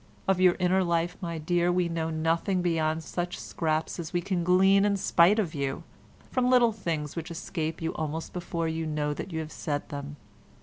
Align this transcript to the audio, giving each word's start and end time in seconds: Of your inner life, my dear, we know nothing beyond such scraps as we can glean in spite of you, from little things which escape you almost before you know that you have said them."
Of 0.27 0.39
your 0.41 0.55
inner 0.57 0.83
life, 0.83 1.15
my 1.21 1.37
dear, 1.37 1.71
we 1.71 1.87
know 1.87 2.09
nothing 2.09 2.63
beyond 2.63 3.03
such 3.03 3.39
scraps 3.39 3.99
as 3.99 4.11
we 4.11 4.19
can 4.19 4.43
glean 4.43 4.83
in 4.83 4.97
spite 4.97 5.37
of 5.37 5.53
you, 5.53 5.83
from 6.31 6.49
little 6.49 6.71
things 6.73 7.15
which 7.15 7.29
escape 7.29 7.83
you 7.83 7.93
almost 7.93 8.33
before 8.33 8.67
you 8.67 8.87
know 8.87 9.13
that 9.13 9.31
you 9.31 9.37
have 9.41 9.51
said 9.51 9.89
them." 9.89 10.15